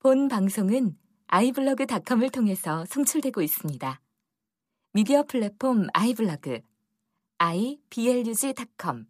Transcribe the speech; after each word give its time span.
본 0.00 0.28
방송은 0.28 0.96
아이블로그닷컴을 1.26 2.30
통해서 2.30 2.84
송출되고 2.86 3.42
있습니다. 3.42 4.00
미디어 4.92 5.24
플랫폼 5.24 5.88
아이블로그 5.92 6.60
iblog.com 7.38 9.06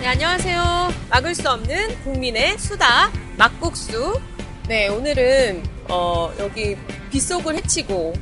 네, 0.00 0.06
안녕하세요. 0.06 0.62
막을 1.08 1.34
수 1.34 1.50
없는 1.50 2.04
국민의 2.04 2.58
수다, 2.58 3.10
막국수. 3.38 4.20
네, 4.68 4.88
오늘은, 4.88 5.62
어, 5.88 6.30
여기 6.38 6.76
빗속을 7.10 7.56
헤치고, 7.56 8.12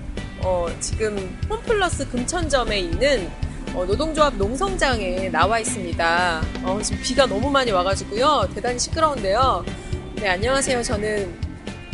어, 0.45 0.69
지금 0.79 1.17
홈플러스 1.49 2.07
금천점에 2.11 2.79
있는 2.79 3.31
어, 3.75 3.85
노동조합 3.87 4.37
농성장에 4.37 5.31
나와 5.31 5.59
있습니다. 5.59 6.43
어, 6.65 6.81
지금 6.83 7.03
비가 7.03 7.27
너무 7.27 7.51
많이 7.51 7.73
와가지고요. 7.73 8.51
대단히 8.55 8.79
시끄러운데요. 8.79 9.65
네, 10.17 10.29
안녕하세요. 10.29 10.83
저는 10.83 11.35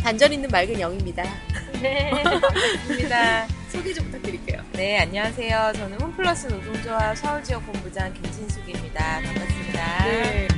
단전 0.01 0.33
있는 0.33 0.49
맑은 0.49 0.79
영입니다. 0.79 1.23
네, 1.81 2.11
반갑습니다. 2.23 3.47
소개 3.71 3.93
좀 3.93 4.05
부탁드릴게요. 4.07 4.61
네, 4.73 4.99
안녕하세요. 4.99 5.71
저는 5.77 6.01
홈플러스 6.01 6.47
노동조합 6.47 7.17
서울지역 7.17 7.65
본부장 7.65 8.13
김진숙입니다. 8.13 9.21
반갑습니다. 9.23 10.05
네. 10.05 10.50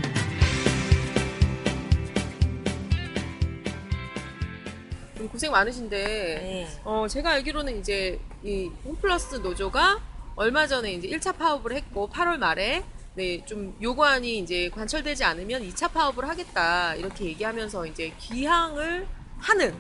좀 5.24 5.30
고생 5.30 5.52
많으신데, 5.54 5.98
네. 5.98 6.68
어, 6.84 7.08
제가 7.08 7.32
알기로는 7.32 7.80
이제 7.80 8.20
이 8.44 8.70
홈플러스 8.84 9.36
노조가 9.36 10.02
얼마 10.36 10.68
전에 10.68 10.92
이제 10.92 11.08
1차 11.08 11.38
파업을 11.38 11.74
했고 11.74 12.10
8월 12.10 12.38
말에 12.38 12.84
네, 13.16 13.46
좀 13.46 13.74
요구안이 13.82 14.40
이제 14.40 14.70
관철되지 14.70 15.24
않으면 15.24 15.62
2차 15.70 15.94
파업을 15.94 16.28
하겠다 16.28 16.96
이렇게 16.96 17.26
얘기하면서 17.26 17.86
이제 17.86 18.12
기항을 18.18 19.08
하는 19.38 19.74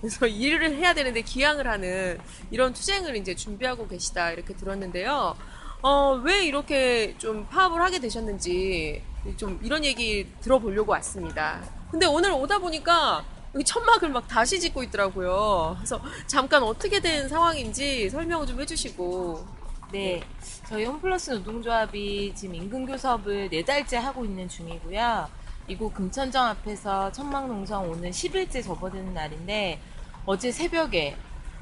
그래서 0.00 0.26
일을 0.28 0.74
해야 0.74 0.92
되는데 0.92 1.22
기항을 1.22 1.66
하는 1.66 2.18
이런 2.50 2.74
투쟁을 2.74 3.16
이제 3.16 3.34
준비하고 3.34 3.88
계시다 3.88 4.32
이렇게 4.32 4.54
들었는데요. 4.54 5.34
어, 5.82 6.20
왜 6.22 6.44
이렇게 6.44 7.14
좀 7.16 7.46
파업을 7.48 7.80
하게 7.80 8.00
되셨는지 8.00 9.02
좀 9.38 9.58
이런 9.62 9.82
얘기 9.82 10.26
들어보려고 10.42 10.92
왔습니다. 10.92 11.62
근데 11.90 12.04
오늘 12.04 12.32
오다 12.32 12.58
보니까 12.58 13.24
여기 13.54 13.64
천막을 13.64 14.10
막 14.10 14.28
다시 14.28 14.60
짓고 14.60 14.82
있더라고요. 14.84 15.74
그래서 15.78 16.00
잠깐 16.26 16.62
어떻게 16.62 17.00
된 17.00 17.28
상황인지 17.28 18.10
설명을 18.10 18.46
좀 18.46 18.60
해주시고. 18.60 19.60
네, 19.92 20.22
저희 20.68 20.84
홈플러스 20.84 21.32
노동조합이 21.32 22.32
지금 22.36 22.54
임금교섭을 22.54 23.48
네 23.50 23.64
달째 23.64 23.96
하고 23.96 24.24
있는 24.24 24.48
중이고요. 24.48 25.28
이곳 25.66 25.92
금천정 25.94 26.44
앞에서 26.46 27.10
천막농성 27.10 27.90
오늘 27.90 28.10
10일째 28.10 28.62
접어드는 28.62 29.12
날인데 29.12 29.80
어제 30.26 30.52
새벽에 30.52 31.16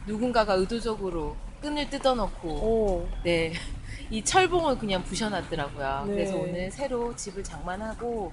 누군가가 0.07 0.55
의도적으로 0.55 1.37
끈을 1.63 1.89
뜯어놓고 1.89 2.49
오, 2.49 3.09
네, 3.25 3.53
이 4.11 4.23
철봉을 4.23 4.79
그냥 4.79 5.03
부셔놨더라고요. 5.05 6.05
네. 6.07 6.13
그래서 6.13 6.37
오늘 6.37 6.71
새로 6.71 7.17
집을 7.17 7.43
장만하고 7.43 8.31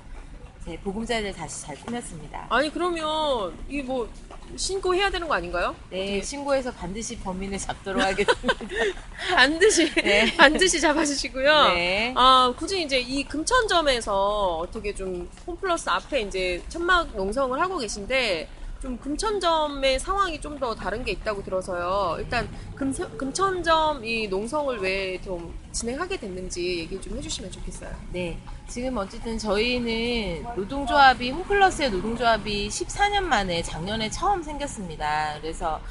제 0.66 0.80
보금자리를 0.80 1.32
다시 1.34 1.62
잘 1.62 1.76
꾸몄습니다. 1.76 2.48
아니 2.50 2.72
그러면 2.72 3.54
이게 3.70 3.84
뭐 3.84 4.10
신고해야 4.56 5.12
되는 5.12 5.28
거 5.28 5.36
아닌가요? 5.36 5.76
네, 5.92 6.20
신고해서 6.22 6.72
반드시 6.72 7.20
범인을 7.20 7.60
잡도록 7.60 8.02
하겠습니다. 8.02 8.56
반드시 9.36 9.94
네. 9.94 10.36
반드시 10.36 10.82
잡아주시고요. 10.82 11.74
네. 11.74 12.14
아 12.18 12.52
굳이 12.58 12.82
이제 12.82 12.98
이 13.00 13.24
금천점에서 13.26 14.58
어떻게 14.58 14.94
좀 14.96 15.30
홈플러스 15.46 15.88
앞에 15.88 16.22
이제 16.22 16.64
천막 16.70 17.16
농성을 17.16 17.60
하고 17.62 17.78
계신데 17.78 18.50
좀 18.82 18.98
금천점의 18.98 20.00
상황이 20.00 20.40
좀 20.42 20.56
더 20.60 20.74
다른 20.74 21.04
게 21.04 21.12
있다고 21.12 21.44
들어서요. 21.44 22.16
일단 22.20 22.48
금, 22.76 22.94
금천점 23.18 24.06
이 24.06 24.28
농성을 24.28 24.78
왜 24.80 25.20
좀 25.22 25.54
진행하게 25.74 26.18
됐는지 26.18 26.80
얘기 26.80 27.00
좀 27.02 27.18
해주시면 27.18 27.52
좋겠어요. 27.52 27.90
네. 28.14 28.38
지금 28.70 28.96
어쨌든 28.98 29.38
저희는 29.38 30.46
노동조합이, 30.56 31.32
홈플러스의 31.32 31.92
노동조합이 31.92 32.70
14년 32.70 33.22
만에 33.24 33.62
작년에 33.62 34.10
처음 34.10 34.42
생겼습니다. 34.44 35.38
그래서 35.42 35.82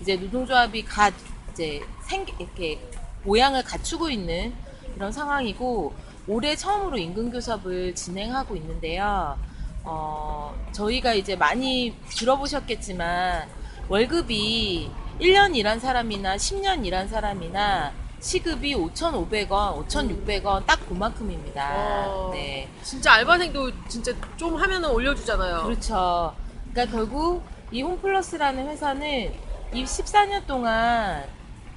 이제 0.00 0.16
노동조합이 0.16 0.84
갓, 0.84 1.12
이제 1.52 1.82
생, 2.02 2.24
이렇게 2.38 2.80
모양을 3.24 3.62
갖추고 3.62 4.08
있는 4.10 4.54
그런 4.94 5.12
상황이고, 5.12 5.92
올해 6.26 6.56
처음으로 6.56 6.96
임금교섭을 6.96 7.94
진행하고 7.94 8.56
있는데요. 8.56 9.38
어, 9.84 10.54
저희가 10.72 11.14
이제 11.14 11.36
많이 11.36 11.94
들어보셨겠지만, 12.08 13.48
월급이 13.88 14.90
1년 15.20 15.54
일한 15.54 15.78
사람이나 15.78 16.36
10년 16.36 16.84
일한 16.84 17.08
사람이나 17.08 17.92
시급이 18.20 18.74
5,500원, 18.74 19.86
5,600원 19.86 20.64
딱 20.64 20.88
그만큼입니다. 20.88 22.06
어, 22.08 22.30
네. 22.32 22.66
진짜 22.82 23.12
알바생도 23.12 23.70
진짜 23.86 24.12
좀 24.36 24.56
하면은 24.56 24.88
올려주잖아요. 24.90 25.64
그렇죠. 25.64 26.34
그러니까 26.72 26.96
결국 26.96 27.44
이 27.70 27.82
홈플러스라는 27.82 28.66
회사는 28.68 29.34
이 29.74 29.84
14년 29.84 30.46
동안 30.46 31.24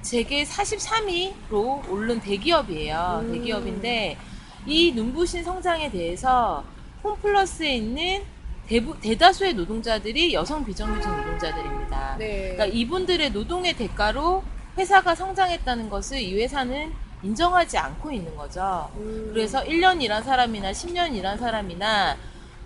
재계 0.00 0.44
43위로 0.44 1.90
오른 1.90 2.18
대기업이에요. 2.20 3.20
음. 3.24 3.32
대기업인데 3.32 4.16
이 4.66 4.92
눈부신 4.92 5.44
성장에 5.44 5.90
대해서 5.90 6.64
홈플러스에 7.02 7.76
있는 7.76 8.22
대부, 8.66 8.98
대다수의 9.00 9.54
노동자들이 9.54 10.34
여성 10.34 10.64
비정규직 10.64 11.10
노동자들입니다. 11.10 12.16
네. 12.18 12.52
그러니까 12.54 12.66
이분들의 12.66 13.30
노동의 13.30 13.74
대가로 13.74 14.42
회사가 14.76 15.14
성장했다는 15.14 15.88
것을 15.88 16.20
이 16.20 16.40
회사는 16.40 16.92
인정하지 17.22 17.78
않고 17.78 18.12
있는 18.12 18.36
거죠. 18.36 18.90
음, 18.96 19.30
그래서 19.32 19.64
1년 19.64 20.02
일한 20.02 20.22
사람이나 20.22 20.70
10년 20.70 21.14
일한 21.14 21.38
사람이나 21.38 22.16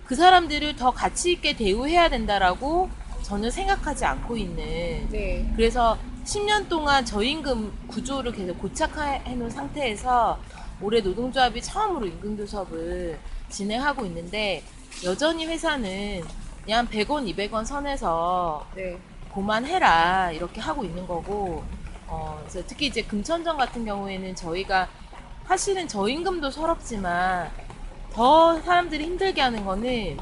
그 0.05 0.15
사람들을 0.15 0.75
더 0.75 0.91
가치 0.91 1.31
있게 1.31 1.55
대우해야 1.55 2.09
된다라고 2.09 2.89
전혀 3.23 3.49
생각하지 3.49 4.05
않고 4.05 4.35
있는 4.35 5.07
네. 5.09 5.51
그래서 5.55 5.97
10년 6.25 6.67
동안 6.69 7.05
저임금 7.05 7.87
구조를 7.87 8.31
계속 8.33 8.59
고착해 8.59 9.35
놓은 9.35 9.49
상태에서 9.49 10.39
올해 10.81 10.99
노동조합이 10.99 11.61
처음으로 11.61 12.05
임금교섭을 12.07 13.17
진행하고 13.57 14.05
있는데 14.05 14.63
여전히 15.03 15.45
회사는 15.45 16.23
그냥 16.63 16.87
100원, 16.87 17.31
200원 17.35 17.65
선에서 17.65 18.65
네. 18.75 18.97
그만해라 19.33 20.31
이렇게 20.31 20.59
하고 20.59 20.83
있는 20.83 21.05
거고 21.07 21.63
어, 22.07 22.43
특히 22.67 22.87
이제 22.87 23.01
금천점 23.03 23.57
같은 23.57 23.85
경우에는 23.85 24.35
저희가 24.35 24.87
사실은 25.47 25.87
저 25.87 26.07
임금도 26.07 26.51
서럽지만 26.51 27.49
더 28.13 28.59
사람들이 28.61 29.03
힘들게 29.05 29.41
하는 29.41 29.65
거는 29.65 30.17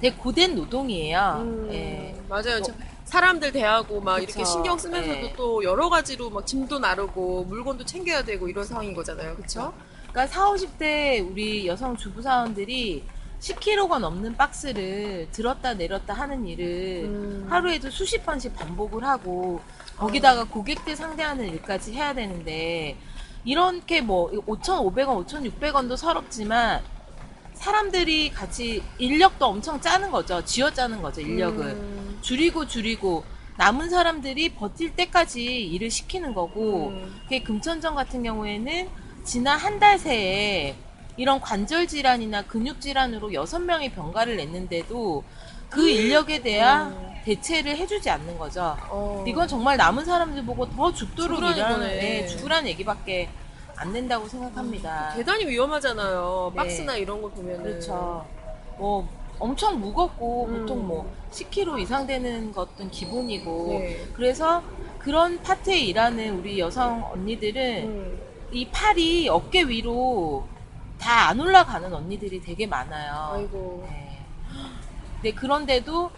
되게 0.00 0.14
고된 0.14 0.54
노동이에요. 0.54 1.38
음, 1.40 1.68
예. 1.72 2.14
맞아요. 2.28 2.58
뭐- 2.58 2.62
저- 2.62 2.72
사람들 3.04 3.52
대하고 3.52 4.00
막 4.00 4.18
이렇게 4.18 4.34
그쵸. 4.34 4.44
신경 4.44 4.76
쓰면서도 4.78 5.12
네. 5.20 5.34
또 5.36 5.64
여러 5.64 5.88
가지로 5.88 6.28
막 6.30 6.46
짐도 6.46 6.78
나르고 6.78 7.44
물건도 7.44 7.84
챙겨야 7.86 8.22
되고 8.22 8.48
이런 8.48 8.64
상황인 8.64 8.94
거잖아요. 8.94 9.34
그렇죠? 9.34 9.72
그러니까 10.18 10.26
4, 10.26 10.50
50대 10.50 11.30
우리 11.30 11.68
여성 11.68 11.96
주부 11.96 12.20
사원들이 12.20 13.04
10kg가 13.38 14.00
넘는 14.00 14.36
박스를 14.36 15.28
들었다 15.30 15.74
내렸다 15.74 16.12
하는 16.12 16.44
일을 16.44 17.04
음. 17.04 17.46
하루에도 17.48 17.88
수십 17.88 18.26
번씩 18.26 18.56
반복을 18.56 19.04
하고 19.04 19.60
거기다가 19.96 20.42
고객들 20.42 20.96
상대하는 20.96 21.48
일까지 21.50 21.92
해야 21.92 22.12
되는데 22.14 22.96
이렇게 23.44 24.00
뭐 24.00 24.28
5,500원, 24.32 25.24
5,600원도 25.24 25.96
서럽지만 25.96 26.82
사람들이 27.54 28.30
같이 28.30 28.82
인력도 28.98 29.46
엄청 29.46 29.80
짜는 29.80 30.10
거죠. 30.10 30.44
쥐어 30.44 30.72
짜는 30.72 31.00
거죠, 31.00 31.20
인력을. 31.20 31.64
음. 31.64 32.18
줄이고 32.22 32.66
줄이고 32.66 33.22
남은 33.56 33.88
사람들이 33.88 34.54
버틸 34.54 34.96
때까지 34.96 35.44
일을 35.44 35.90
시키는 35.90 36.34
거고 36.34 36.88
음. 36.88 37.20
그게 37.22 37.40
금천점 37.40 37.94
같은 37.94 38.24
경우에는 38.24 38.88
지난 39.28 39.58
한 39.58 39.78
달 39.78 39.98
새에 39.98 40.74
이런 41.18 41.38
관절 41.38 41.86
질환이나 41.86 42.46
근육 42.46 42.80
질환으로 42.80 43.34
여섯 43.34 43.58
명이 43.58 43.90
병가를 43.92 44.36
냈는데도 44.38 45.22
그 45.68 45.86
인력에 45.86 46.40
대한 46.40 46.92
음. 46.92 47.14
대체를 47.26 47.76
해주지 47.76 48.08
않는 48.08 48.38
거죠. 48.38 48.74
어. 48.88 49.22
이건 49.28 49.46
정말 49.46 49.76
남은 49.76 50.06
사람들 50.06 50.46
보고 50.46 50.66
더 50.70 50.90
죽도록 50.94 51.40
일하는. 51.40 51.88
네, 51.88 52.26
죽으란 52.26 52.66
얘기밖에 52.68 53.28
안 53.76 53.92
된다고 53.92 54.26
생각합니다. 54.26 55.12
대단히 55.14 55.46
위험하잖아요. 55.46 56.52
네. 56.54 56.56
박스나 56.56 56.96
이런 56.96 57.20
걸 57.20 57.30
보면은. 57.32 57.62
그렇죠. 57.64 58.24
뭐 58.78 59.06
엄청 59.38 59.78
무겁고 59.78 60.46
음. 60.46 60.60
보통 60.60 60.86
뭐 60.86 61.12
10kg 61.32 61.78
이상 61.82 62.06
되는 62.06 62.50
것은 62.50 62.90
기본이고 62.90 63.66
네. 63.78 64.06
그래서 64.14 64.62
그런 64.98 65.38
파트에 65.42 65.78
일하는 65.80 66.38
우리 66.38 66.58
여성 66.58 67.04
언니들은 67.12 67.84
음. 67.84 68.27
이 68.52 68.68
팔이 68.70 69.28
어깨 69.28 69.62
위로 69.62 70.46
다 70.98 71.28
안 71.28 71.38
올라가는 71.40 71.92
언니들이 71.92 72.40
되게 72.40 72.66
많아요. 72.66 73.30
아이고. 73.34 73.86
네. 73.88 74.18
네, 75.22 75.32
그런데도 75.32 76.10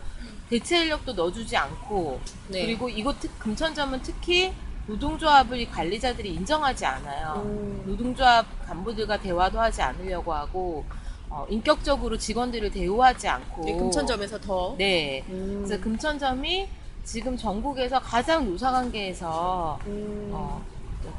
대체 0.48 0.82
인력도 0.82 1.12
넣어주지 1.14 1.56
않고 1.56 2.20
네. 2.48 2.64
그리고 2.66 2.88
이곳 2.88 3.18
특, 3.20 3.38
금천점은 3.38 4.00
특히 4.02 4.52
노동조합을 4.86 5.68
관리자들이 5.70 6.34
인정하지 6.34 6.86
않아요. 6.86 7.42
음. 7.44 7.82
노동조합 7.86 8.46
간부들과 8.66 9.18
대화도 9.20 9.60
하지 9.60 9.82
않으려고 9.82 10.32
하고 10.32 10.84
어, 11.28 11.46
인격적으로 11.48 12.16
직원들을 12.18 12.70
대우하지 12.70 13.28
않고 13.28 13.64
네, 13.64 13.76
금천점에서 13.76 14.40
더. 14.40 14.74
네. 14.78 15.24
음. 15.28 15.62
그래서 15.64 15.82
금천점이 15.82 16.68
지금 17.04 17.36
전국에서 17.36 18.00
가장 18.00 18.44
노사 18.50 18.70
관계에서 18.72 19.78
음. 19.86 20.30
어, 20.32 20.62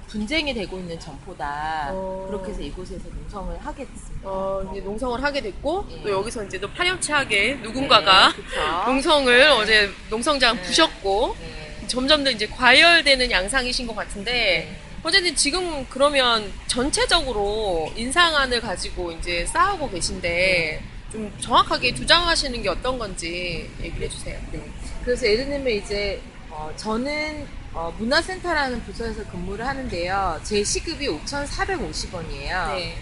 분쟁이 0.07 0.53
되고 0.53 0.77
있는 0.77 0.99
점포다. 0.99 1.89
어. 1.91 2.25
그렇게 2.27 2.51
해서 2.51 2.61
이곳에서 2.61 3.07
농성을 3.09 3.57
하게 3.65 3.85
됐습니다. 3.85 4.29
어, 4.29 4.69
이제 4.71 4.81
농성을 4.81 5.23
하게 5.23 5.41
됐고 5.41 5.85
네. 5.89 6.01
또 6.03 6.11
여기서 6.11 6.43
이제 6.43 6.59
또 6.59 6.69
파렴치하게 6.71 7.59
누군가가 7.63 8.33
네? 8.33 8.85
농성을 8.91 9.41
어제 9.51 9.89
농성장 10.09 10.57
네. 10.57 10.61
부셨고 10.63 11.35
네. 11.39 11.87
점점 11.87 12.23
더 12.23 12.31
이제 12.31 12.45
과열되는 12.47 13.31
양상이신 13.31 13.87
것 13.87 13.95
같은데 13.95 14.31
네. 14.31 14.77
어쨌든 15.03 15.35
지금 15.35 15.85
그러면 15.89 16.51
전체적으로 16.67 17.91
인상안을 17.95 18.61
가지고 18.61 19.11
이제 19.11 19.45
싸우고 19.47 19.89
계신데 19.89 20.83
좀 21.11 21.33
정확하게 21.39 21.93
주장하시는 21.95 22.61
게 22.61 22.69
어떤 22.69 22.99
건지 22.99 23.69
얘기를 23.81 24.05
해주세요. 24.05 24.39
네. 24.51 24.61
그래서 25.03 25.25
예를 25.25 25.45
들면 25.45 25.73
이제 25.73 26.21
어, 26.49 26.71
저는 26.75 27.47
어, 27.73 27.93
문화센터라는 27.97 28.81
부서에서 28.83 29.23
근무를 29.27 29.65
하는데요. 29.65 30.39
제 30.43 30.63
시급이 30.63 31.07
5,450원이에요. 31.07 32.75
네. 32.75 32.97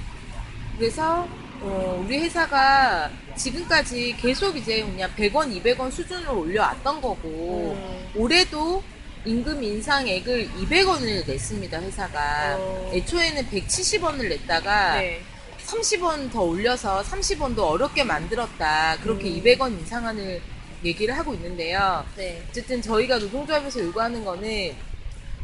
그래서 0.77 1.27
어, 1.61 2.01
우리 2.05 2.19
회사가 2.19 3.09
지금까지 3.35 4.15
계속 4.17 4.55
이제 4.55 4.81
그냥 4.81 5.11
100원, 5.15 5.61
200원 5.61 5.91
수준으로 5.91 6.39
올려왔던 6.39 7.01
거고 7.01 7.75
음. 7.77 8.09
올해도 8.15 8.83
임금 9.25 9.61
인상액을 9.61 10.49
200원을 10.61 11.27
냈습니다, 11.27 11.81
회사가. 11.81 12.55
어. 12.57 12.91
애초에는 12.93 13.49
170원을 13.49 14.29
냈다가 14.29 14.95
네. 15.01 15.21
30원 15.65 16.31
더 16.31 16.41
올려서 16.41 17.03
30원도 17.03 17.59
어렵게 17.59 18.03
만들었다. 18.03 18.97
그렇게 19.01 19.29
음. 19.29 19.41
200원 19.43 19.71
인상안을 19.79 20.41
얘기를 20.83 21.17
하고 21.17 21.33
있는데요. 21.33 22.05
네. 22.15 22.41
어쨌든 22.49 22.81
저희가 22.81 23.17
노동조합에서 23.17 23.81
요구하는 23.81 24.23
거는 24.23 24.75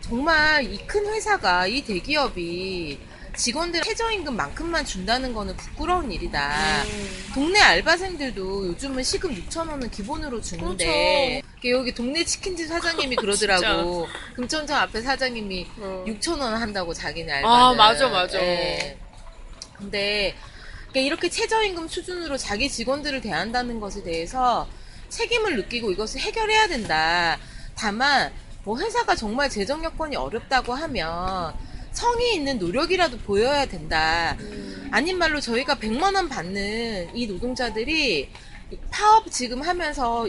정말 0.02 0.64
이 0.72 0.78
큰 0.86 1.06
회사가 1.08 1.68
이 1.68 1.82
대기업이 1.84 3.00
직원들 3.36 3.82
최저임금만큼만 3.82 4.86
준다는 4.86 5.34
거는 5.34 5.58
부끄러운 5.58 6.10
일이다. 6.12 6.84
음. 6.84 7.10
동네 7.34 7.60
알바생들도 7.60 8.68
요즘은 8.68 9.04
시급 9.04 9.32
6천 9.32 9.68
원은 9.70 9.90
기본으로 9.92 10.40
주는데 10.42 11.42
여기 11.66 11.94
동네 11.94 12.24
치킨집 12.24 12.68
사장님이 12.70 13.16
그러더라고. 13.18 14.08
금천점 14.36 14.78
앞에 14.78 15.02
사장님이 15.02 15.68
어. 15.80 16.06
6천 16.08 16.40
원 16.40 16.54
한다고 16.54 16.94
자기네 16.94 17.30
알바는. 17.34 17.56
아, 17.58 17.74
맞아, 17.74 18.08
맞아. 18.08 18.40
예. 18.40 18.98
근데 19.78 20.34
이렇게 20.94 21.28
최저임금 21.30 21.90
수준으로 21.90 22.38
자기 22.38 22.70
직원들을 22.70 23.20
대한다는 23.20 23.82
것에 23.82 24.02
대해서 24.04 24.66
책임을 25.10 25.56
느끼고 25.58 25.92
이것을 25.92 26.22
해결해야 26.22 26.68
된다. 26.68 27.38
다만 27.76 28.32
뭐 28.64 28.80
회사가 28.80 29.16
정말 29.16 29.50
재정 29.50 29.84
여건이 29.84 30.16
어렵다고 30.16 30.74
하면 30.74 31.54
성의 31.92 32.36
있는 32.36 32.58
노력이라도 32.60 33.18
보여야 33.20 33.66
된다. 33.66 34.36
음. 34.40 34.90
아닌 34.92 35.18
말로 35.18 35.40
저희가 35.40 35.76
100만 35.76 36.16
원 36.16 36.28
받는 36.30 37.16
이 37.16 37.28
노동자들이 37.28 38.30
파업 38.92 39.32
지금 39.32 39.62
하면서 39.62 40.28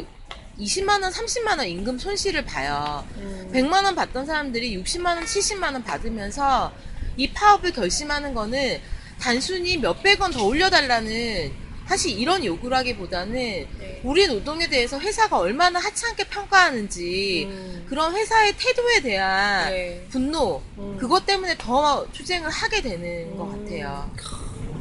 20만 0.59 1.03
원, 1.03 1.13
30만 1.13 1.59
원 1.59 1.67
임금 1.67 1.99
손실을 1.99 2.45
봐요. 2.45 3.07
음. 3.17 3.51
100만 3.53 3.85
원 3.85 3.95
받던 3.95 4.27
사람들이 4.27 4.77
60만 4.83 5.07
원, 5.17 5.25
70만 5.25 5.73
원 5.73 5.83
받으면서 5.85 6.73
이 7.17 7.31
파업을 7.33 7.73
결심하는 7.73 8.35
거는 8.35 8.81
단순히 9.19 9.77
몇백 9.79 10.21
원 10.21 10.31
더 10.33 10.45
올려달라는 10.45 11.53
사실 11.87 12.19
이런 12.19 12.45
요구라기보다는 12.45 13.33
네. 13.35 14.01
우리 14.03 14.27
노동에 14.27 14.69
대해서 14.69 14.99
회사가 14.99 15.39
얼마나 15.39 15.79
하찮게 15.79 16.25
평가하는지 16.25 17.47
음. 17.49 17.87
그런 17.89 18.15
회사의 18.15 18.55
태도에 18.59 19.01
대한 19.01 19.71
네. 19.71 20.07
분노 20.11 20.61
음. 20.79 20.97
그것 20.99 21.25
때문에 21.25 21.57
더 21.57 22.07
투쟁을 22.13 22.51
하게 22.51 22.83
되는 22.83 23.37
것 23.37 23.45
음. 23.45 23.65
같아요. 23.65 24.11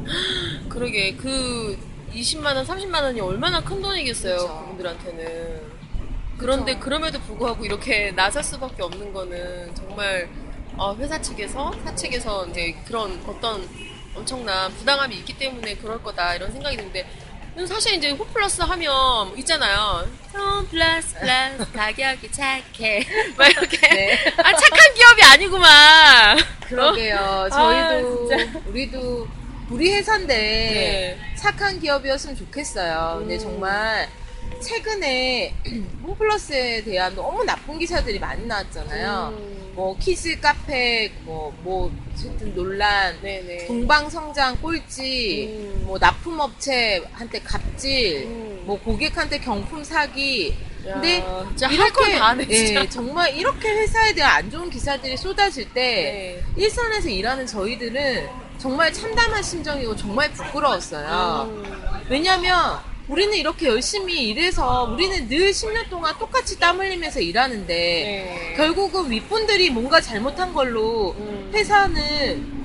그러게 0.68 1.14
그 1.14 1.78
20만 2.12 2.56
원, 2.56 2.66
30만 2.66 3.02
원이 3.02 3.20
얼마나 3.20 3.62
큰 3.62 3.80
돈이겠어요 3.80 4.36
그쵸. 4.36 4.60
그분들한테는. 4.62 5.76
그런데 6.38 6.74
그쵸. 6.74 6.84
그럼에도 6.84 7.20
불구하고 7.20 7.64
이렇게 7.64 8.10
나설 8.12 8.42
수밖에 8.42 8.82
없는 8.82 9.12
거는 9.12 9.74
정말 9.74 10.28
어, 10.76 10.94
회사 10.96 11.20
측에서 11.20 11.72
사측에서 11.84 12.48
이제 12.48 12.76
그런 12.84 13.22
어떤 13.26 13.66
엄청난 14.16 14.72
부당함이 14.74 15.14
있기 15.16 15.36
때문에 15.38 15.76
그럴 15.76 16.02
거다 16.02 16.34
이런 16.34 16.50
생각이 16.50 16.76
드는데 16.76 17.06
사실 17.66 17.94
이제 17.94 18.10
홈플러스 18.10 18.60
하면 18.62 19.38
있잖아요. 19.38 20.06
홈플러스 20.34 21.14
플러스 21.18 21.72
가격이 21.72 22.30
착해 22.30 23.06
막 23.36 23.48
이렇게 23.50 23.88
네. 23.88 24.18
아 24.36 24.52
착한 24.52 24.94
기업이 24.94 25.22
아니구만. 25.22 26.38
그러게요. 26.68 27.48
저희도 27.50 28.34
아, 28.34 28.36
진짜. 28.36 28.58
우리도 28.66 29.28
우리 29.70 29.92
회사인데 29.94 30.36
네. 30.36 31.34
착한 31.36 31.80
기업이었으면 31.80 32.36
좋겠어요. 32.36 33.16
근데 33.20 33.34
음. 33.36 33.40
정말 33.40 34.08
최근에 34.60 35.54
홈플러스에 36.04 36.84
대한 36.84 37.14
너무 37.14 37.42
나쁜 37.44 37.78
기사들이 37.78 38.18
많이 38.18 38.46
나왔잖아요. 38.46 39.34
음. 39.38 39.55
뭐 39.76 39.94
키즈 39.98 40.40
카페 40.40 41.12
뭐뭐 41.24 41.92
어쨌든 42.14 42.54
논란 42.54 43.14
네네. 43.20 43.66
동반성장 43.66 44.56
꼴찌 44.62 45.48
음. 45.50 45.82
뭐 45.84 45.98
납품업체한테 45.98 47.40
갑질 47.40 48.24
음. 48.24 48.62
뭐 48.64 48.80
고객한테 48.80 49.38
경품 49.38 49.84
사기 49.84 50.56
근데 50.82 51.18
야, 51.18 51.44
진짜 51.48 51.68
이렇게 51.68 52.12
진짜. 52.46 52.80
예, 52.80 52.88
정말 52.88 53.36
이렇게 53.36 53.68
회사에 53.68 54.14
대한 54.14 54.36
안 54.36 54.50
좋은 54.50 54.70
기사들이 54.70 55.14
쏟아질 55.16 55.70
때 55.74 56.42
네. 56.56 56.62
일선에서 56.62 57.10
일하는 57.10 57.46
저희들은 57.46 58.28
정말 58.56 58.90
참담한 58.90 59.42
심정이고 59.42 59.94
정말 59.94 60.32
부끄러웠어요. 60.32 61.50
음. 61.50 61.82
왜냐면 62.08 62.78
우리는 63.08 63.34
이렇게 63.36 63.66
열심히 63.66 64.28
일해서 64.28 64.90
우리는 64.92 65.28
늘 65.28 65.50
10년 65.50 65.88
동안 65.88 66.16
똑같이 66.18 66.58
땀 66.58 66.80
흘리면서 66.80 67.20
일하는데 67.20 67.66
네. 67.66 68.54
결국은 68.56 69.10
윗분들이 69.10 69.70
뭔가 69.70 70.00
잘못한 70.00 70.52
걸로 70.52 71.14
음. 71.18 71.50
회사는 71.54 72.56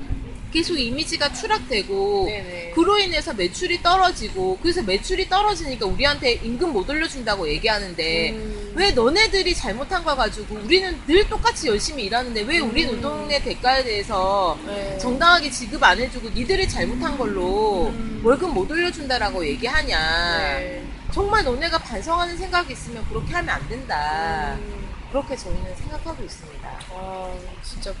계속 0.52 0.78
이미지가 0.78 1.32
추락되고 1.32 2.24
네네. 2.26 2.72
그로 2.74 2.98
인해서 2.98 3.32
매출이 3.32 3.82
떨어지고 3.82 4.58
그래서 4.60 4.82
매출이 4.82 5.28
떨어지니까 5.28 5.86
우리한테 5.86 6.32
임금 6.42 6.72
못 6.72 6.90
올려준다고 6.90 7.48
얘기하는데 7.48 8.30
음. 8.32 8.61
왜 8.74 8.90
너네들이 8.92 9.54
잘못한 9.54 10.02
거 10.02 10.14
가지고 10.14 10.56
우리는 10.56 10.98
늘 11.06 11.28
똑같이 11.28 11.68
열심히 11.68 12.04
일하는데 12.04 12.42
왜 12.42 12.58
우리 12.58 12.84
음. 12.84 12.96
노동의 12.96 13.42
대가에 13.42 13.82
대해서 13.84 14.58
네. 14.66 14.96
정당하게 14.98 15.50
지급 15.50 15.82
안 15.82 15.98
해주고 15.98 16.30
니들이 16.30 16.68
잘못한 16.68 17.16
걸로 17.18 17.88
음. 17.88 18.20
월급 18.24 18.52
못 18.52 18.70
올려준다라고 18.70 19.46
얘기하냐 19.46 20.58
네. 20.58 20.84
정말 21.12 21.44
너네가 21.44 21.78
반성하는 21.78 22.36
생각이 22.36 22.72
있으면 22.72 23.04
그렇게 23.08 23.32
하면 23.34 23.54
안 23.54 23.68
된다 23.68 24.56
음. 24.58 24.88
그렇게 25.10 25.36
저희는 25.36 25.76
생각하고 25.76 26.22
있습니다 26.22 26.80
아 26.90 27.34
진짜 27.62 27.92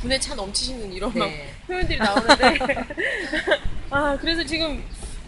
분에 0.00 0.18
차 0.20 0.34
넘치시는 0.34 0.92
이런 0.92 1.12
막 1.14 1.26
네. 1.26 1.52
표현들이 1.66 1.98
나오는데 1.98 2.58
아 3.90 4.16
그래서 4.20 4.44
지금 4.44 4.82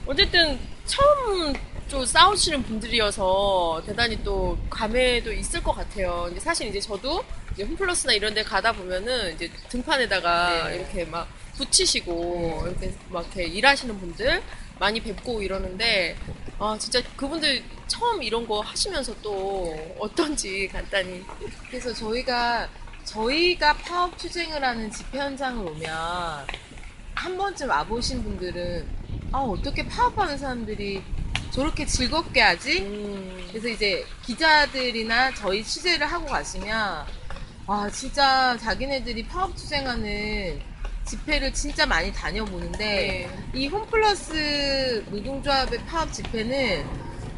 어쨌든 0.06 0.58
처음 0.86 1.52
좀 1.92 2.06
싸우시는 2.06 2.62
분들이어서 2.62 3.82
대단히 3.84 4.24
또 4.24 4.56
감회도 4.70 5.30
있을 5.30 5.62
것 5.62 5.72
같아요. 5.72 6.22
근데 6.24 6.40
사실 6.40 6.68
이제 6.68 6.80
저도 6.80 7.22
이제 7.52 7.64
홈플러스나 7.64 8.14
이런 8.14 8.32
데 8.32 8.42
가다 8.42 8.72
보면은 8.72 9.34
이제 9.34 9.50
등판에다가 9.68 10.70
네. 10.70 10.76
이렇게 10.76 11.04
막 11.04 11.28
붙이시고 11.58 12.62
이렇게 12.64 12.94
막 13.10 13.26
이렇게 13.26 13.44
일하시는 13.44 14.00
분들 14.00 14.42
많이 14.78 15.02
뵙고 15.02 15.42
이러는데 15.42 16.16
아 16.58 16.78
진짜 16.80 17.02
그분들 17.14 17.62
처음 17.88 18.22
이런 18.22 18.48
거 18.48 18.62
하시면서 18.62 19.14
또 19.20 19.76
어떤지 19.98 20.70
간단히 20.72 21.22
그래서 21.68 21.92
저희가 21.92 22.70
저희가 23.04 23.74
파업 23.74 24.16
투쟁을 24.16 24.64
하는 24.64 24.90
집회 24.90 25.18
현장을 25.18 25.68
오면 25.68 25.92
한 27.14 27.36
번쯤 27.36 27.68
와보신 27.68 28.22
분들은 28.24 28.88
아 29.30 29.40
어떻게 29.40 29.86
파업하는 29.86 30.38
사람들이 30.38 31.02
저렇게 31.52 31.84
즐겁게 31.84 32.40
하지? 32.40 32.80
음, 32.80 33.46
그래서 33.50 33.68
이제 33.68 34.06
기자들이나 34.24 35.34
저희 35.34 35.62
취재를 35.62 36.06
하고 36.06 36.26
가시면 36.26 37.04
아, 37.66 37.90
진짜 37.90 38.56
자기네들이 38.56 39.26
파업 39.28 39.54
투쟁하는 39.54 40.60
집회를 41.04 41.52
진짜 41.52 41.84
많이 41.84 42.12
다녀보는데, 42.12 42.78
네. 42.78 43.30
이 43.54 43.66
홈플러스 43.66 45.04
노동조합의 45.10 45.80
파업 45.86 46.12
집회는 46.12 46.86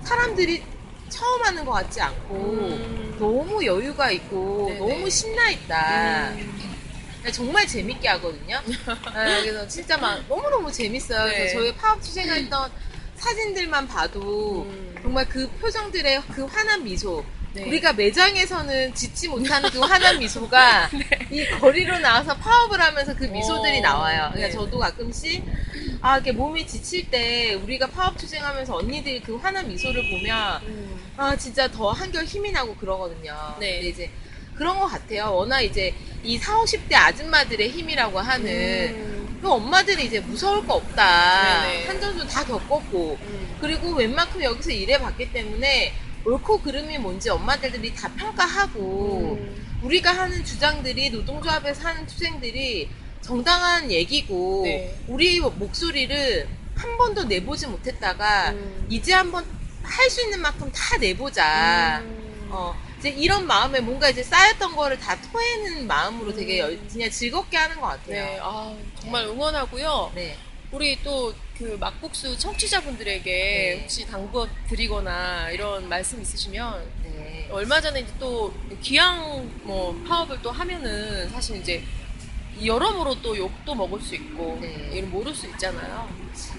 사람들이 0.02 0.62
처음 1.09 1.44
하는 1.44 1.64
것 1.64 1.73
같지 1.73 2.00
않고, 2.00 2.35
음. 2.35 3.16
너무 3.18 3.64
여유가 3.64 4.11
있고, 4.12 4.66
네네. 4.68 4.78
너무 4.78 5.11
신나 5.11 5.50
있다. 5.50 6.30
음. 6.30 6.75
정말 7.33 7.66
재밌게 7.66 8.06
하거든요. 8.09 8.61
네, 8.66 9.40
그래서 9.42 9.66
진짜 9.66 9.97
막 9.97 10.23
너무너무 10.28 10.71
재밌어요. 10.71 11.25
네. 11.26 11.37
그래서 11.37 11.59
저희 11.59 11.75
파업 11.75 12.00
투쟁했던 12.00 12.71
사진들만 13.25 13.88
봐도 13.88 14.66
음. 14.69 14.95
정말 15.00 15.26
그 15.26 15.49
표정들의 15.61 16.23
그 16.35 16.45
환한 16.45 16.85
미소. 16.85 17.25
네. 17.54 17.64
우리가 17.69 17.93
매장에서는 17.93 18.95
짓지 18.95 19.28
못하는 19.28 19.71
그 19.71 19.78
환한 19.78 20.19
미소가 20.19 20.90
이 21.31 21.47
거리로 21.61 22.00
나와서 22.00 22.37
파업을 22.37 22.81
하면서 22.81 23.14
그 23.14 23.25
미소들이 23.25 23.78
어, 23.78 23.83
나와요. 23.83 24.31
그러니까 24.33 24.49
네. 24.49 24.50
저도 24.50 24.78
가끔씩 24.78 25.45
아, 26.00 26.16
이렇게 26.16 26.33
몸이 26.33 26.66
지칠 26.66 27.09
때 27.09 27.54
우리가 27.54 27.87
파업 27.87 28.19
투쟁하면서 28.19 28.75
언니들이 28.75 29.23
그 29.23 29.37
환한 29.37 29.69
미소를 29.69 30.11
보면 30.11 30.62
음. 30.66 31.00
아 31.16 31.37
진짜 31.37 31.71
더 31.71 31.93
한결 31.93 32.25
힘이 32.25 32.50
나고 32.50 32.75
그러거든요. 32.75 33.57
네. 33.61 33.76
근데 33.76 33.88
이제 33.88 34.11
그런 34.57 34.78
것 34.78 34.87
같아요. 34.88 35.33
워낙 35.33 35.61
이제 35.61 35.95
이 36.25 36.37
4, 36.37 36.57
50대 36.61 36.95
아줌마들의 36.95 37.71
힘이라고 37.71 38.19
하는 38.19 38.47
음. 38.49 39.13
그 39.45 39.53
엄마들이 39.53 40.07
이제 40.07 40.21
무서울 40.21 40.67
거 40.67 40.77
없다. 40.77 41.65
네네. 41.65 41.87
한전도 41.87 42.27
다 42.27 42.43
겪었고 42.47 43.19
음. 43.21 43.57
그리고 43.61 43.91
웬만큼 43.91 44.43
여기서 44.43 44.71
일해봤기 44.71 45.33
때문에 45.35 45.93
옳고 46.25 46.63
그름이 46.63 46.97
뭔지 46.97 47.29
엄마들이 47.29 47.95
다 47.95 48.11
평가하고 48.15 49.37
음. 49.39 49.81
우리가 49.83 50.17
하는 50.17 50.43
주장들이 50.43 51.11
노동조합에서 51.11 51.87
하는 51.87 52.07
투쟁들이 52.07 52.89
정당한 53.21 53.93
얘기고 53.93 54.63
네. 54.65 54.99
우리 55.09 55.39
목소리를 55.41 56.49
한 56.75 56.97
번도 56.97 57.25
내보지 57.25 57.67
못했다가 57.67 58.53
음. 58.53 58.87
이제 58.89 59.13
한번 59.13 59.45
할 59.83 60.09
수 60.09 60.23
있는 60.23 60.41
만큼 60.41 60.73
다 60.73 60.97
내보자. 60.97 62.01
음. 62.03 62.49
어, 62.51 62.75
이제 63.05 63.11
이런 63.11 63.47
마음에 63.47 63.81
뭔가 63.81 64.09
이제 64.09 64.23
쌓였던 64.23 64.75
거를 64.75 64.99
다 64.99 65.15
토해는 65.21 65.87
마음으로 65.87 66.35
되게 66.35 66.55
음. 66.63 66.71
열- 66.71 66.89
그냥 66.89 67.11
즐겁게 67.11 67.55
하는 67.59 67.79
것 67.79 67.89
같아요. 67.89 68.25
네, 68.25 68.39
아, 68.41 68.75
정말 68.99 69.27
응원하고요. 69.27 70.13
네. 70.15 70.37
우리 70.73 70.99
또 71.03 71.33
그 71.55 71.77
막국수 71.79 72.37
청취자분들에게 72.37 73.31
네. 73.31 73.81
혹시 73.83 74.05
당부 74.07 74.45
드리거나 74.69 75.51
이런 75.51 75.89
말씀 75.89 76.21
있으시면 76.21 76.85
네. 77.05 77.47
얼마 77.49 77.81
전에 77.81 78.01
이제 78.01 78.13
또 78.19 78.53
기왕 78.83 79.49
뭐 79.63 79.95
파업을 80.05 80.43
또 80.43 80.51
하면은 80.51 81.29
사실 81.29 81.59
이제 81.59 81.81
여러모로 82.65 83.23
또 83.23 83.37
욕도 83.39 83.73
먹을 83.73 84.01
수 84.01 84.17
있고 84.17 84.59
네. 84.61 84.91
이런 84.95 85.13
모를 85.13 85.33
수 85.33 85.47
있잖아요. 85.47 86.09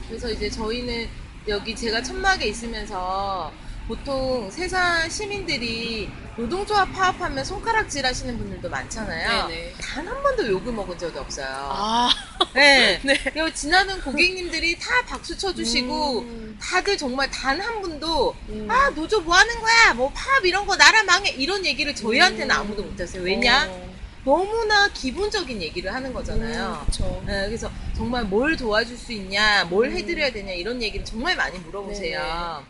그래서 0.07 0.29
이제 0.31 0.49
저희는 0.49 1.09
여기 1.49 1.75
제가 1.75 2.01
천막에 2.01 2.45
있으면서 2.47 3.51
보통 3.87 4.49
세상 4.49 5.07
시민들이 5.09 6.09
노동조합 6.37 6.91
파업하면 6.91 7.45
손가락질 7.45 8.05
하시는 8.05 8.35
분들도 8.37 8.67
많잖아요. 8.69 9.47
단 9.79 10.07
한 10.07 10.23
번도 10.23 10.47
욕을 10.47 10.73
먹은 10.73 10.97
적이 10.97 11.19
없어요. 11.19 11.47
아, 11.47 12.09
네. 12.53 12.99
네. 13.05 13.17
그리고 13.31 13.53
지나는 13.53 14.01
고객님들이 14.01 14.77
다 14.79 14.89
박수 15.07 15.37
쳐주시고 15.37 16.19
음. 16.21 16.57
다들 16.59 16.97
정말 16.97 17.29
단 17.29 17.61
한 17.61 17.81
분도 17.81 18.35
음. 18.49 18.67
아 18.69 18.89
노조 18.89 19.21
뭐 19.21 19.35
하는 19.35 19.59
거야 19.61 19.93
뭐 19.93 20.11
파업 20.13 20.45
이런 20.45 20.65
거 20.65 20.75
나라 20.75 21.03
망해 21.03 21.29
이런 21.37 21.65
얘기를 21.65 21.95
저희한테는 21.95 22.53
음. 22.53 22.59
아무도 22.59 22.83
못했어요 22.83 23.21
왜냐 23.23 23.67
어. 23.69 23.95
너무나 24.25 24.87
기본적인 24.89 25.61
얘기를 25.61 25.93
하는 25.93 26.11
거잖아요 26.11 26.81
그렇죠. 26.81 27.23
네, 27.25 27.45
그래서 27.45 27.71
정말 27.95 28.23
뭘 28.25 28.57
도와줄 28.57 28.97
수 28.97 29.13
있냐 29.13 29.63
뭘 29.65 29.87
음. 29.89 29.97
해드려야 29.97 30.31
되냐 30.31 30.51
이런 30.53 30.81
얘기를 30.81 31.05
정말 31.05 31.35
많이 31.35 31.57
물어보세요 31.59 32.63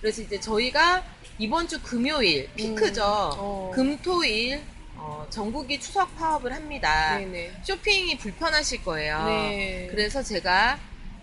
그래서 0.00 0.22
이제 0.22 0.40
저희가 0.40 1.04
이번 1.38 1.68
주 1.68 1.80
금요일 1.82 2.48
피크죠 2.54 3.02
어. 3.04 3.70
금토일 3.74 4.60
어, 4.96 5.26
전국이 5.30 5.80
추석 5.80 6.14
파업을 6.16 6.54
합니다 6.54 7.16
네네. 7.18 7.52
쇼핑이 7.62 8.18
불편하실 8.18 8.84
거예요 8.84 9.24
네. 9.24 9.88
그래서 9.90 10.22
제가 10.22 10.78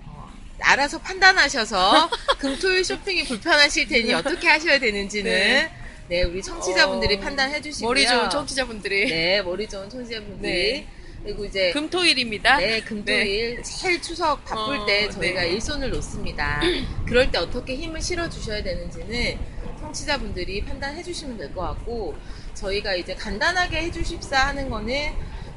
어, 0.05 0.31
알아서 0.61 0.99
판단하셔서 0.99 2.09
금토일 2.39 2.83
쇼핑이 2.83 3.25
불편하실 3.25 3.87
테니 3.87 4.13
어떻게 4.13 4.47
하셔야 4.47 4.79
되는지는 4.79 5.31
네. 5.31 5.71
네, 6.09 6.23
우리 6.23 6.41
청취자분들이 6.41 7.15
어, 7.15 7.19
판단해 7.19 7.61
주시고요. 7.61 7.89
머리 7.89 8.07
좋은 8.07 8.29
청취자분들이 8.29 9.09
네, 9.09 9.41
머리 9.41 9.67
좋은 9.67 9.89
청취자분들이 9.89 10.41
네. 10.41 10.87
그리고 11.23 11.45
이제 11.45 11.71
금토일입니다. 11.71 12.57
네, 12.57 12.79
금토일 12.81 13.61
제일 13.63 14.01
추석 14.01 14.43
바쁠 14.45 14.77
어, 14.77 14.85
때 14.85 15.09
저희가 15.09 15.41
네. 15.41 15.49
일손을 15.49 15.89
놓습니다. 15.89 16.61
그럴 17.05 17.29
때 17.31 17.37
어떻게 17.37 17.75
힘을 17.75 18.01
실어 18.01 18.29
주셔야 18.29 18.63
되는지는 18.63 19.37
청취자분들이 19.79 20.63
판단해 20.63 21.03
주시면 21.03 21.37
될 21.37 21.53
것 21.53 21.61
같고 21.61 22.15
저희가 22.53 22.95
이제 22.95 23.13
간단하게 23.15 23.77
해 23.83 23.91
주십사 23.91 24.47
하는 24.47 24.69
거는 24.69 25.13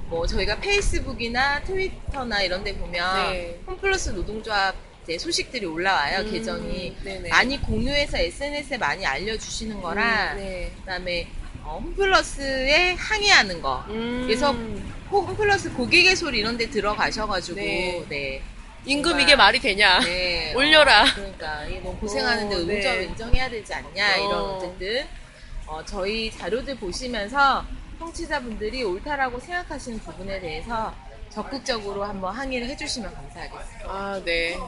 뭐 0.08 0.26
저희가 0.26 0.58
페이스북이나 0.60 1.62
트위터나 1.62 2.42
이런 2.42 2.64
데 2.64 2.74
보면 2.76 3.32
네. 3.32 3.60
홈플러스 3.66 4.10
노동조합 4.10 4.74
소식들이 5.18 5.66
올라와요, 5.66 6.20
음, 6.20 6.30
계정이. 6.30 6.96
네네. 7.02 7.28
많이 7.30 7.60
공유해서 7.60 8.16
SNS에 8.18 8.78
많이 8.78 9.04
알려주시는 9.04 9.80
거랑 9.80 10.36
음, 10.36 10.36
네. 10.36 10.72
그다음에 10.80 11.26
어, 11.26 11.39
홈플러스에 11.64 12.94
항의하는 12.94 13.60
거. 13.62 13.84
음. 13.88 14.24
그래서 14.26 14.52
홈플러스 15.10 15.72
고객의 15.74 16.16
소리 16.16 16.38
이런 16.38 16.56
데 16.56 16.68
들어가셔가지고 16.70 17.56
네. 17.56 18.04
네. 18.08 18.42
임금 18.86 19.10
정말- 19.10 19.22
이게 19.22 19.36
말이 19.36 19.58
되냐? 19.60 20.00
네. 20.00 20.52
올려라. 20.56 21.02
어, 21.02 21.06
그러니까 21.14 21.64
이게 21.64 21.80
너무 21.80 21.96
고생하는데 21.98 22.54
어, 22.54 22.58
네. 22.58 22.64
의무적으로 22.72 23.02
인정해야 23.02 23.50
되지 23.50 23.74
않냐 23.74 24.16
이런 24.16 24.32
어. 24.32 24.56
어쨌든 24.56 25.06
어, 25.66 25.84
저희 25.84 26.30
자료들 26.30 26.76
보시면서 26.76 27.64
청취자분들이 27.98 28.82
옳다라고 28.82 29.38
생각하시는 29.38 29.98
부분에 30.00 30.40
대해서 30.40 30.94
적극적으로 31.28 32.02
한번 32.04 32.34
항의를 32.34 32.66
해주시면 32.70 33.14
감사하겠습니다. 33.14 33.84
아, 33.88 34.20
네. 34.24 34.58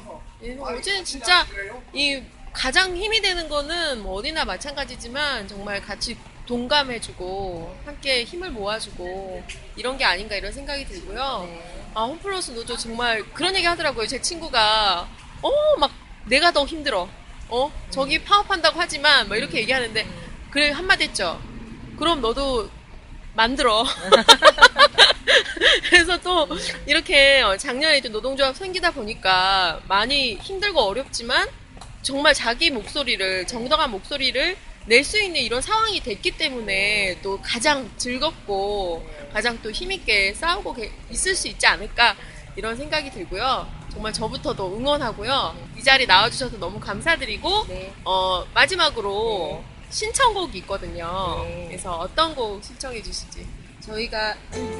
예, 0.44 0.56
어제는 0.60 1.04
진짜 1.04 1.44
이 1.92 2.22
가장 2.52 2.94
힘이 2.94 3.20
되는 3.20 3.48
거는 3.48 4.02
뭐 4.02 4.14
어디나 4.16 4.44
마찬가지지만 4.44 5.48
정말 5.48 5.80
같이 5.80 6.16
동감해주고 6.46 7.76
함께 7.84 8.24
힘을 8.24 8.50
모아주고 8.50 9.42
이런 9.76 9.96
게 9.96 10.04
아닌가 10.04 10.36
이런 10.36 10.52
생각이 10.52 10.86
들고요. 10.86 11.48
네. 11.48 11.90
아, 11.94 12.04
홈플러스 12.04 12.52
노조 12.52 12.76
정말 12.76 13.22
그런 13.32 13.54
얘기 13.54 13.66
하더라고요. 13.66 14.06
제 14.06 14.20
친구가 14.20 15.08
어, 15.42 15.50
막 15.78 15.92
내가 16.26 16.52
더 16.52 16.64
힘들어. 16.64 17.08
어, 17.48 17.72
저기 17.90 18.22
파업한다고 18.22 18.80
하지만 18.80 19.28
막 19.28 19.36
이렇게 19.36 19.58
얘기하는데 19.58 20.06
그래 20.50 20.70
한마디 20.70 21.04
했죠. 21.04 21.40
그럼 21.98 22.20
너도 22.20 22.70
만들어. 23.34 23.84
그래서 25.88 26.18
또 26.20 26.48
이렇게 26.86 27.42
어, 27.42 27.56
작년에 27.56 28.00
또 28.00 28.08
노동조합 28.08 28.56
생기다 28.56 28.92
보니까 28.92 29.80
많이 29.86 30.34
힘들고 30.34 30.80
어렵지만 30.80 31.48
정말 32.02 32.34
자기 32.34 32.70
목소리를 32.70 33.46
정당한 33.46 33.90
목소리를 33.90 34.56
낼 34.86 35.04
수 35.04 35.20
있는 35.20 35.40
이런 35.40 35.60
상황이 35.62 36.00
됐기 36.00 36.32
때문에 36.32 37.18
또 37.22 37.40
가장 37.40 37.88
즐겁고 37.96 39.06
가장 39.32 39.58
또 39.62 39.70
힘있게 39.70 40.34
싸우고 40.34 40.74
계- 40.74 40.90
있을 41.10 41.34
수 41.36 41.46
있지 41.48 41.66
않을까 41.66 42.16
이런 42.56 42.76
생각이 42.76 43.10
들고요. 43.10 43.66
정말 43.92 44.12
저부터도 44.12 44.76
응원하고요. 44.76 45.56
이 45.78 45.82
자리 45.82 46.06
나와주셔서 46.06 46.58
너무 46.58 46.80
감사드리고 46.80 47.66
네. 47.68 47.92
어, 48.04 48.44
마지막으로 48.54 49.62
신청곡이 49.90 50.58
있거든요. 50.58 51.42
네. 51.44 51.66
그래서 51.68 51.92
어떤 51.98 52.34
곡 52.34 52.62
신청해 52.64 53.02
주시지? 53.02 53.46
저희가 53.80 54.34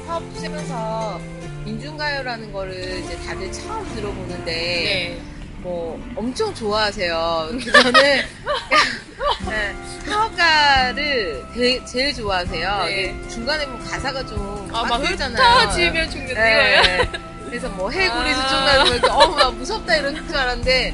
사업 0.05 0.23
하면서 0.35 1.19
민중가요라는 1.65 2.51
거를 2.51 2.99
이제 3.03 3.15
다들 3.17 3.51
처음 3.51 3.85
들어보는데 3.95 4.43
네. 4.51 5.21
뭐 5.57 5.97
엄청 6.15 6.53
좋아하세요. 6.53 7.49
저는 7.71 8.23
네, 9.49 9.75
사업가를 10.05 11.45
되- 11.53 11.85
제일 11.85 12.13
좋아하세요. 12.13 12.83
네. 12.85 12.91
이게 12.91 13.27
중간에 13.29 13.65
보면 13.65 13.83
가사가 13.87 14.25
좀 14.25 14.69
아, 14.73 14.83
막. 14.83 15.01
흩어지면 15.01 16.09
죽는 16.09 16.33
네. 16.33 16.33
이거예요? 16.33 17.33
그래서 17.45 17.69
뭐 17.69 17.89
해구리 17.91 18.29
아. 18.31 18.33
수종나고 18.33 18.89
이렇게 18.89 19.09
어우 19.11 19.35
막 19.35 19.55
무섭다 19.55 19.95
이런 19.95 20.15
줄 20.27 20.35
알았는데 20.35 20.93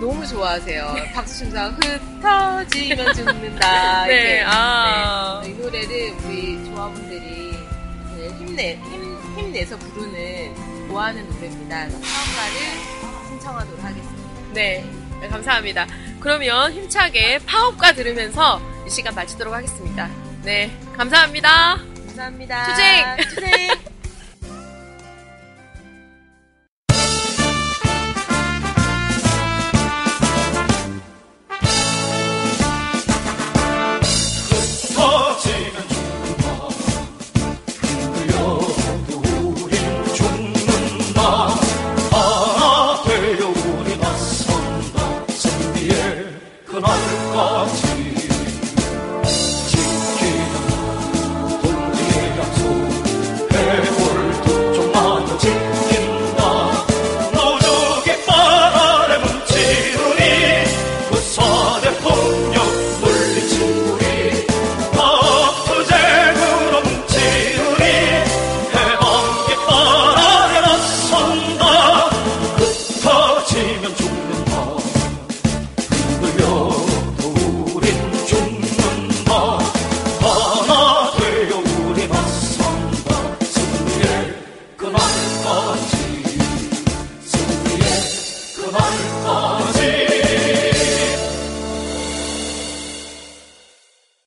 너무 0.00 0.26
좋아하세요. 0.26 0.94
박수 1.14 1.38
치면서 1.38 1.70
흩어지면 1.80 3.14
죽는다. 3.14 4.04
네, 4.06 4.12
이렇게. 4.14 4.44
아. 4.46 5.40
네, 5.42 5.50
이 5.50 5.54
노래를 5.54 6.14
우리 6.24 6.64
조합원들이 6.66 7.58
네, 8.16 8.28
힘내 8.38 8.76
힘, 8.90 9.18
힘내서 9.36 9.76
부르는 9.78 10.54
좋아하는 10.88 11.28
노래입니다. 11.30 11.88
사업가를 11.88 13.28
신청하도록 13.28 13.82
하겠습니다. 13.84 14.52
네. 14.52 14.84
네, 15.26 15.28
감사합니다. 15.28 15.86
그러면 16.20 16.72
힘차게 16.72 17.40
파업가 17.46 17.92
들으면서 17.92 18.60
이 18.86 18.90
시간 18.90 19.14
마치도록 19.14 19.52
하겠습니다. 19.52 20.08
네. 20.44 20.70
감사합니다. 20.96 21.78
감사합니다. 22.06 22.66
투쟁! 22.66 23.16
투쟁! 23.34 23.95